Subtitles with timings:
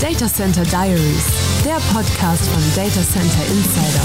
[0.00, 1.26] Data Center Diaries,
[1.62, 4.00] der Podcast von Data Center Insider.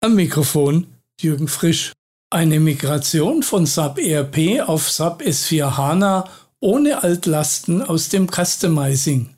[0.00, 0.88] Am Mikrofon
[1.20, 1.92] Jürgen Frisch.
[2.30, 6.28] Eine Migration von SAP ERP auf SAP S4 HANA
[6.58, 9.30] ohne Altlasten aus dem Customizing.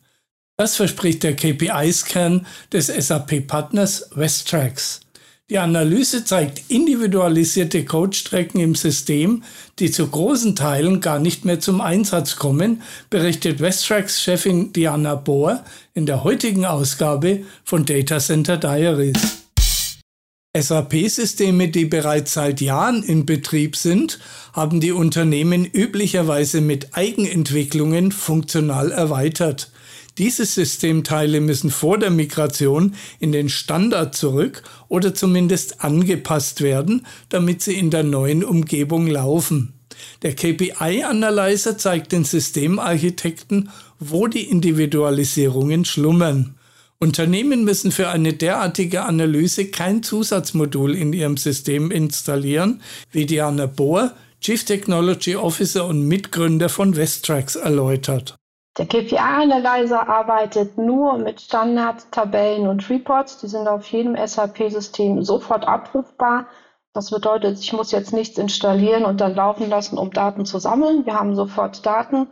[0.57, 5.01] Das verspricht der KPI-Scan des SAP-Partners Westtrax.
[5.49, 9.45] Die Analyse zeigt individualisierte Codestrecken im System,
[9.79, 15.63] die zu großen Teilen gar nicht mehr zum Einsatz kommen, berichtet Westtrax-Chefin Diana Bohr
[15.95, 19.45] in der heutigen Ausgabe von Data Center Diaries.
[20.59, 24.19] SAP-Systeme, die bereits seit Jahren in Betrieb sind,
[24.53, 29.71] haben die Unternehmen üblicherweise mit Eigenentwicklungen funktional erweitert.
[30.19, 37.63] Diese Systemteile müssen vor der Migration in den Standard zurück oder zumindest angepasst werden, damit
[37.63, 39.75] sie in der neuen Umgebung laufen.
[40.23, 46.55] Der KPI-Analyzer zeigt den Systemarchitekten, wo die Individualisierungen schlummern.
[46.99, 52.81] Unternehmen müssen für eine derartige Analyse kein Zusatzmodul in ihrem System installieren,
[53.11, 58.37] wie Diana Bohr, Chief Technology Officer und Mitgründer von Westtrax erläutert.
[58.79, 63.39] Der KPI-Analyzer arbeitet nur mit Standards, Tabellen und Reports.
[63.39, 66.47] Die sind auf jedem SAP-System sofort abrufbar.
[66.93, 71.07] Das bedeutet, ich muss jetzt nichts installieren und dann laufen lassen, um Daten zu sammeln.
[71.07, 72.29] Wir haben sofort Daten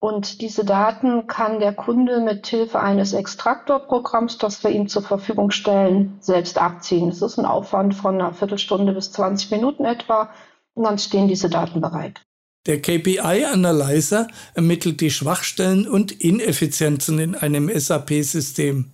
[0.00, 5.50] und diese Daten kann der Kunde mit Hilfe eines Extraktorprogramms, das wir ihm zur Verfügung
[5.50, 7.10] stellen, selbst abziehen.
[7.10, 10.30] Das ist ein Aufwand von einer Viertelstunde bis 20 Minuten etwa
[10.74, 12.22] und dann stehen diese Daten bereit.
[12.66, 18.92] Der KPI-Analyzer ermittelt die Schwachstellen und Ineffizienzen in einem SAP-System.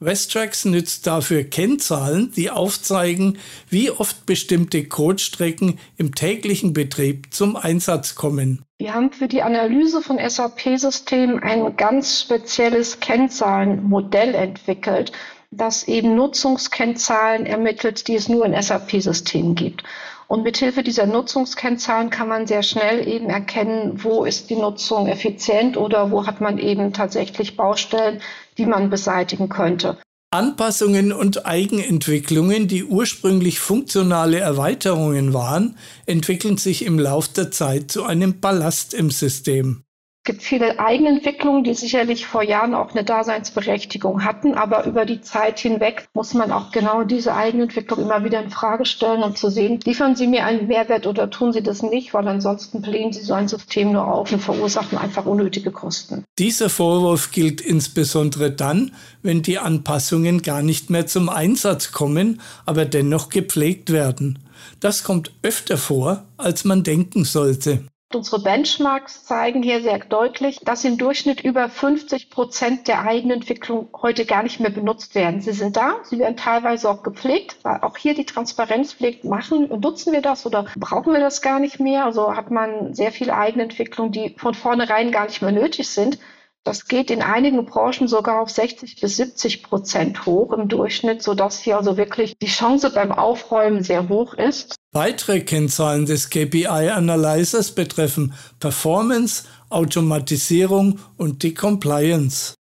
[0.00, 3.38] Westtrax nützt dafür Kennzahlen, die aufzeigen,
[3.70, 8.62] wie oft bestimmte Codestrecken im täglichen Betrieb zum Einsatz kommen.
[8.78, 15.12] Wir haben für die Analyse von SAP-Systemen ein ganz spezielles Kennzahlenmodell entwickelt,
[15.50, 19.82] das eben Nutzungskennzahlen ermittelt, die es nur in SAP-Systemen gibt.
[20.28, 25.76] Und mithilfe dieser Nutzungskennzahlen kann man sehr schnell eben erkennen, wo ist die Nutzung effizient
[25.76, 28.20] oder wo hat man eben tatsächlich Baustellen,
[28.58, 29.98] die man beseitigen könnte.
[30.32, 38.02] Anpassungen und Eigenentwicklungen, die ursprünglich funktionale Erweiterungen waren, entwickeln sich im Lauf der Zeit zu
[38.02, 39.85] einem Ballast im System.
[40.26, 45.20] Es gibt viele Eigenentwicklungen, die sicherlich vor Jahren auch eine Daseinsberechtigung hatten, aber über die
[45.20, 49.50] Zeit hinweg muss man auch genau diese Eigenentwicklung immer wieder in Frage stellen, um zu
[49.50, 53.20] sehen, liefern sie mir einen Mehrwert oder tun sie das nicht, weil ansonsten blähen sie
[53.20, 56.24] so ein System nur auf und verursachen einfach unnötige Kosten.
[56.40, 58.90] Dieser Vorwurf gilt insbesondere dann,
[59.22, 64.40] wenn die Anpassungen gar nicht mehr zum Einsatz kommen, aber dennoch gepflegt werden.
[64.80, 67.84] Das kommt öfter vor, als man denken sollte.
[68.14, 74.24] Unsere Benchmarks zeigen hier sehr deutlich, dass im Durchschnitt über 50 Prozent der Eigenentwicklung heute
[74.24, 75.40] gar nicht mehr benutzt werden.
[75.40, 79.68] Sie sind da, sie werden teilweise auch gepflegt, weil auch hier die Transparenz pflegt, machen,
[79.80, 82.04] nutzen wir das oder brauchen wir das gar nicht mehr?
[82.04, 86.20] Also hat man sehr viel Eigenentwicklung, die von vornherein gar nicht mehr nötig sind.
[86.62, 91.60] Das geht in einigen Branchen sogar auf 60 bis 70 Prozent hoch im Durchschnitt, sodass
[91.60, 94.76] hier also wirklich die Chance beim Aufräumen sehr hoch ist.
[94.96, 102.54] Weitere Kennzahlen des KPI-Analyzers betreffen Performance, Automatisierung und die Compliance.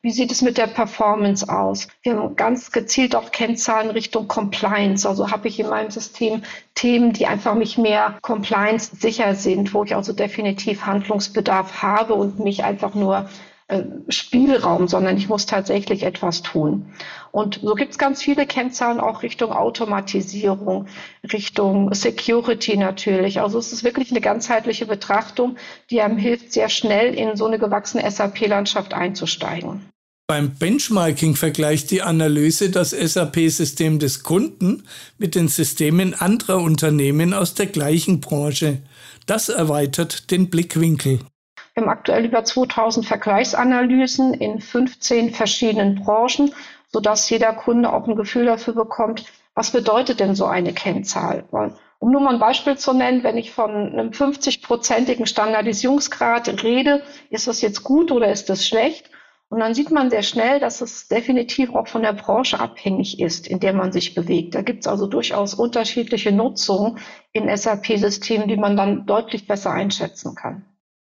[0.00, 1.88] Wie sieht es mit der Performance aus?
[2.02, 5.06] Wir haben ganz gezielt auch Kennzahlen Richtung Compliance.
[5.06, 6.42] Also habe ich in meinem System
[6.74, 12.38] Themen, die einfach nicht mehr compliance sicher sind, wo ich also definitiv Handlungsbedarf habe und
[12.38, 13.28] mich einfach nur
[14.08, 16.92] Spielraum, sondern ich muss tatsächlich etwas tun.
[17.30, 20.86] Und so gibt es ganz viele Kennzahlen auch Richtung Automatisierung,
[21.32, 23.40] Richtung Security natürlich.
[23.40, 25.56] Also es ist wirklich eine ganzheitliche Betrachtung,
[25.90, 29.80] die einem hilft, sehr schnell in so eine gewachsene SAP-Landschaft einzusteigen.
[30.26, 34.84] Beim Benchmarking vergleicht die Analyse das SAP-System des Kunden
[35.18, 38.82] mit den Systemen anderer Unternehmen aus der gleichen Branche.
[39.26, 41.20] Das erweitert den Blickwinkel.
[41.74, 46.54] Wir haben aktuell über 2000 Vergleichsanalysen in 15 verschiedenen Branchen,
[46.92, 49.24] sodass jeder Kunde auch ein Gefühl dafür bekommt,
[49.54, 51.44] was bedeutet denn so eine Kennzahl?
[51.98, 57.48] Um nur mal ein Beispiel zu nennen, wenn ich von einem 50-prozentigen Standardisierungsgrad rede, ist
[57.48, 59.10] das jetzt gut oder ist das schlecht?
[59.48, 63.46] Und dann sieht man sehr schnell, dass es definitiv auch von der Branche abhängig ist,
[63.46, 64.54] in der man sich bewegt.
[64.54, 66.98] Da gibt es also durchaus unterschiedliche Nutzungen
[67.32, 70.64] in SAP-Systemen, die man dann deutlich besser einschätzen kann.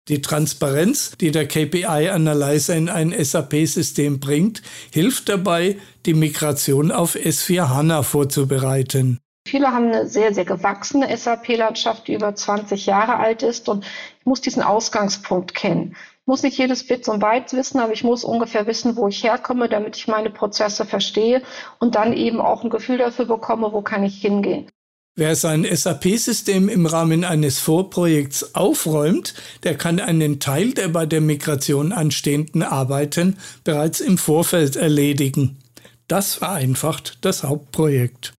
[0.09, 5.77] Die Transparenz, die der KPI-Analyzer in ein SAP-System bringt, hilft dabei,
[6.07, 9.19] die Migration auf S4 HANA vorzubereiten.
[9.47, 13.85] Viele haben eine sehr, sehr gewachsene SAP-Landschaft, die über 20 Jahre alt ist und
[14.21, 15.97] ich muss diesen Ausgangspunkt kennen.
[16.23, 19.25] Ich muss nicht jedes Bit und Byte wissen, aber ich muss ungefähr wissen, wo ich
[19.25, 21.43] herkomme, damit ich meine Prozesse verstehe
[21.79, 24.71] und dann eben auch ein Gefühl dafür bekomme, wo kann ich hingehen.
[25.19, 29.35] Wer sein SAP-System im Rahmen eines Vorprojekts aufräumt,
[29.65, 35.59] der kann einen Teil der bei der Migration anstehenden Arbeiten bereits im Vorfeld erledigen.
[36.06, 38.32] Das vereinfacht das Hauptprojekt.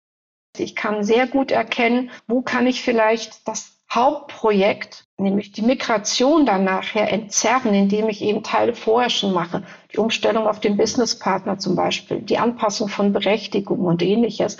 [0.57, 6.63] Ich kann sehr gut erkennen, wo kann ich vielleicht das Hauptprojekt, nämlich die Migration dann
[6.63, 9.63] nachher entzerren, indem ich eben Teile vorher schon mache.
[9.91, 14.55] Die Umstellung auf den Businesspartner zum Beispiel, die Anpassung von Berechtigungen und ähnliches.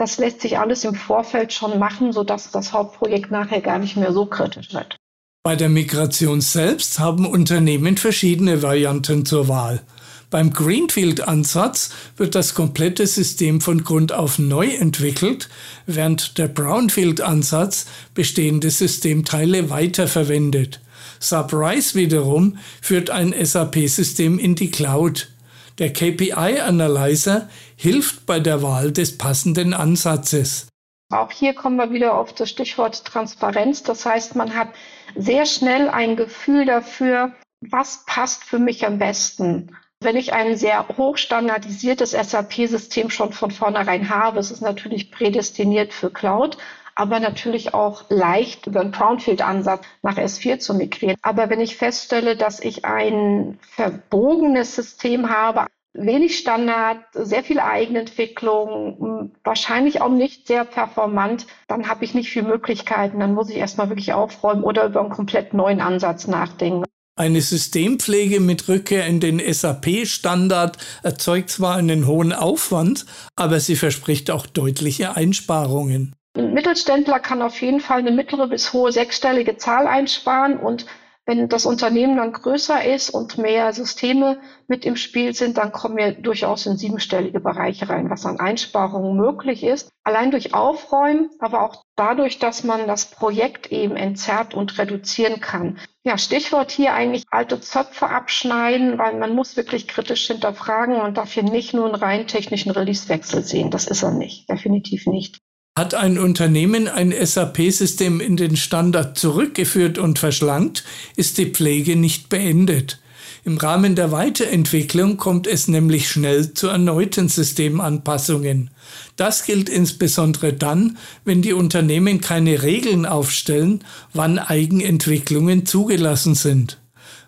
[0.00, 4.14] Das lässt sich alles im Vorfeld schon machen, sodass das Hauptprojekt nachher gar nicht mehr
[4.14, 4.96] so kritisch wird.
[5.42, 9.82] Bei der Migration selbst haben Unternehmen verschiedene Varianten zur Wahl.
[10.30, 15.50] Beim Greenfield-Ansatz wird das komplette System von Grund auf neu entwickelt,
[15.84, 20.80] während der Brownfield-Ansatz bestehende Systemteile weiterverwendet.
[21.18, 25.28] Subrise wiederum führt ein SAP-System in die Cloud.
[25.78, 30.68] Der KPI-Analyzer hilft bei der Wahl des passenden Ansatzes.
[31.10, 33.82] Auch hier kommen wir wieder auf das Stichwort Transparenz.
[33.82, 34.68] Das heißt, man hat
[35.16, 39.76] sehr schnell ein Gefühl dafür, was passt für mich am besten.
[40.02, 46.10] Wenn ich ein sehr hochstandardisiertes SAP-System schon von vornherein habe, es ist natürlich prädestiniert für
[46.10, 46.56] Cloud,
[47.00, 51.16] aber natürlich auch leicht über einen Brownfield-Ansatz nach S4 zu migrieren.
[51.22, 55.64] Aber wenn ich feststelle, dass ich ein verbogenes System habe,
[55.94, 62.42] wenig Standard, sehr viel Eigenentwicklung, wahrscheinlich auch nicht sehr performant, dann habe ich nicht viel
[62.42, 63.18] Möglichkeiten.
[63.18, 66.84] Dann muss ich erstmal wirklich aufräumen oder über einen komplett neuen Ansatz nachdenken.
[67.16, 73.06] Eine Systempflege mit Rückkehr in den SAP-Standard erzeugt zwar einen hohen Aufwand,
[73.36, 76.14] aber sie verspricht auch deutliche Einsparungen.
[76.36, 80.86] Ein Mittelständler kann auf jeden Fall eine mittlere bis hohe sechsstellige Zahl einsparen und
[81.26, 85.96] wenn das Unternehmen dann größer ist und mehr Systeme mit im Spiel sind, dann kommen
[85.96, 89.90] wir durchaus in siebenstellige Bereiche rein, was an Einsparungen möglich ist.
[90.02, 95.78] Allein durch Aufräumen, aber auch dadurch, dass man das Projekt eben entzerrt und reduzieren kann.
[96.02, 101.32] Ja, Stichwort hier eigentlich alte Zöpfe abschneiden, weil man muss wirklich kritisch hinterfragen und darf
[101.32, 103.70] hier nicht nur einen rein technischen Releasewechsel sehen.
[103.70, 105.38] Das ist er nicht, definitiv nicht.
[105.78, 110.84] Hat ein Unternehmen ein SAP-System in den Standard zurückgeführt und verschlankt,
[111.16, 113.00] ist die Pflege nicht beendet.
[113.44, 118.70] Im Rahmen der Weiterentwicklung kommt es nämlich schnell zu erneuten Systemanpassungen.
[119.16, 123.82] Das gilt insbesondere dann, wenn die Unternehmen keine Regeln aufstellen,
[124.12, 126.78] wann Eigenentwicklungen zugelassen sind.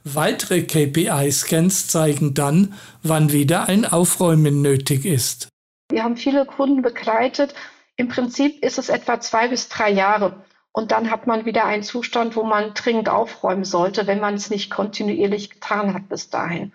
[0.05, 5.49] Weitere KPI-Scans zeigen dann, wann wieder ein Aufräumen nötig ist.
[5.91, 7.55] Wir haben viele Kunden begleitet,
[8.03, 10.45] im Prinzip ist es etwa zwei bis drei Jahre.
[10.73, 14.51] Und dann hat man wieder einen Zustand, wo man dringend aufräumen sollte, wenn man es
[14.51, 16.73] nicht kontinuierlich getan hat bis dahin.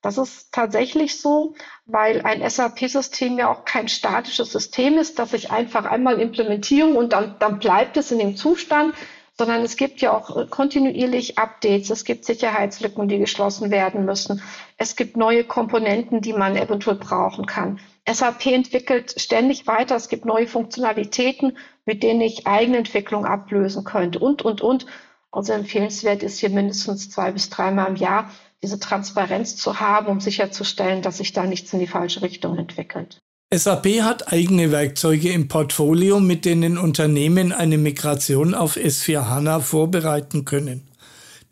[0.00, 1.54] Das ist tatsächlich so,
[1.86, 7.12] weil ein SAP-System ja auch kein statisches System ist, das ich einfach einmal implementiere und
[7.12, 8.94] dann, dann bleibt es in dem Zustand,
[9.36, 14.40] sondern es gibt ja auch kontinuierlich Updates, es gibt Sicherheitslücken, die geschlossen werden müssen,
[14.76, 17.80] es gibt neue Komponenten, die man eventuell brauchen kann.
[18.08, 19.96] SAP entwickelt ständig weiter.
[19.96, 24.86] Es gibt neue Funktionalitäten, mit denen ich Eigenentwicklung ablösen könnte und, und, und.
[25.30, 28.30] Also empfehlenswert ist hier mindestens zwei bis dreimal im Jahr
[28.62, 33.20] diese Transparenz zu haben, um sicherzustellen, dass sich da nichts in die falsche Richtung entwickelt.
[33.52, 40.44] SAP hat eigene Werkzeuge im Portfolio, mit denen Unternehmen eine Migration auf S4 HANA vorbereiten
[40.44, 40.89] können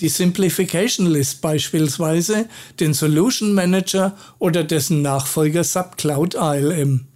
[0.00, 7.08] die Simplification List beispielsweise, den Solution Manager oder dessen Nachfolger SubCloud ALM.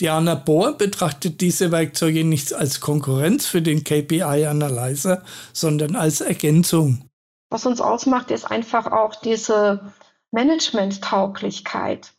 [0.00, 5.22] Diana Bohr betrachtet diese Werkzeuge nicht als Konkurrenz für den KPI-Analyzer,
[5.54, 7.08] sondern als Ergänzung.
[7.48, 9.92] Was uns ausmacht, ist einfach auch diese
[10.32, 12.12] Management-Tauglichkeit.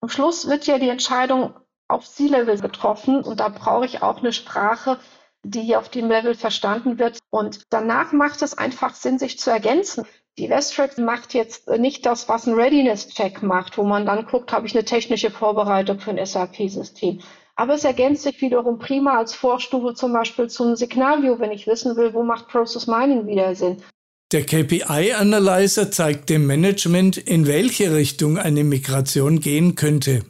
[0.00, 1.54] Am Schluss wird ja die Entscheidung
[1.88, 4.98] auf C-Level getroffen und da brauche ich auch eine Sprache,
[5.42, 7.18] die auf dem Level verstanden wird.
[7.34, 10.04] Und danach macht es einfach Sinn, sich zu ergänzen.
[10.38, 14.68] Die Westtrack macht jetzt nicht das, was ein Readiness-Check macht, wo man dann guckt, habe
[14.68, 17.18] ich eine technische Vorbereitung für ein SAP-System.
[17.56, 21.96] Aber es ergänzt sich wiederum prima als Vorstufe zum Beispiel zum Signalview, wenn ich wissen
[21.96, 23.82] will, wo macht Process Mining wieder Sinn.
[24.30, 30.22] Der KPI-Analyzer zeigt dem Management, in welche Richtung eine Migration gehen könnte.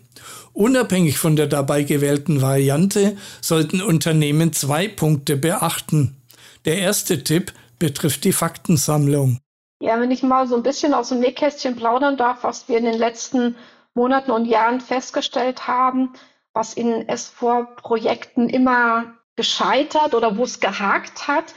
[0.55, 6.17] Unabhängig von der dabei gewählten Variante sollten Unternehmen zwei Punkte beachten.
[6.65, 9.39] Der erste Tipp betrifft die Faktensammlung.
[9.81, 12.85] Ja, wenn ich mal so ein bisschen aus dem Nähkästchen plaudern darf, was wir in
[12.85, 13.57] den letzten
[13.95, 16.15] Monaten und Jahren festgestellt haben,
[16.53, 21.55] was in S4-Projekten immer gescheitert oder wo es gehakt hat,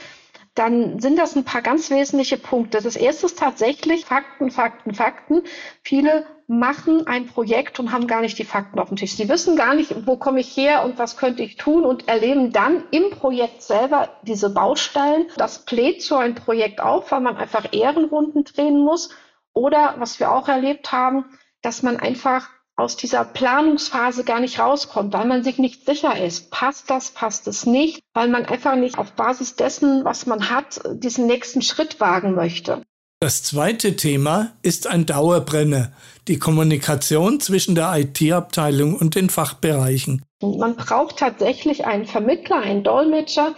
[0.58, 2.80] dann sind das ein paar ganz wesentliche Punkte.
[2.82, 5.42] Das erste ist tatsächlich Fakten, Fakten, Fakten.
[5.82, 9.14] Viele machen ein Projekt und haben gar nicht die Fakten auf dem Tisch.
[9.14, 12.52] Sie wissen gar nicht, wo komme ich her und was könnte ich tun und erleben
[12.52, 15.26] dann im Projekt selber diese Baustellen.
[15.36, 19.10] Das bläht so ein Projekt auf, weil man einfach Ehrenrunden drehen muss.
[19.52, 21.24] Oder was wir auch erlebt haben,
[21.62, 22.48] dass man einfach
[22.78, 27.48] aus dieser Planungsphase gar nicht rauskommt, weil man sich nicht sicher ist, passt das, passt
[27.48, 31.98] es nicht, weil man einfach nicht auf Basis dessen, was man hat, diesen nächsten Schritt
[31.98, 32.82] wagen möchte.
[33.20, 35.90] Das zweite Thema ist ein Dauerbrenner,
[36.28, 40.24] die Kommunikation zwischen der IT-Abteilung und den Fachbereichen.
[40.40, 43.56] Man braucht tatsächlich einen Vermittler, einen Dolmetscher,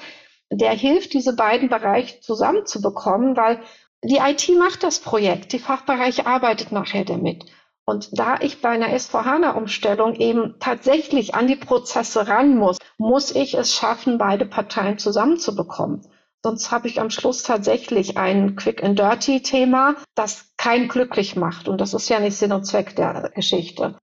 [0.50, 3.61] der hilft, diese beiden Bereiche zusammenzubekommen, weil
[4.03, 7.45] die IT macht das Projekt, die Fachbereich arbeitet nachher damit.
[7.91, 13.55] Und da ich bei einer S4HANA-Umstellung eben tatsächlich an die Prozesse ran muss, muss ich
[13.55, 16.07] es schaffen, beide Parteien zusammenzubekommen.
[16.41, 21.67] Sonst habe ich am Schluss tatsächlich ein Quick and Dirty Thema, das keinen glücklich macht.
[21.67, 23.99] Und das ist ja nicht Sinn und Zweck der Geschichte.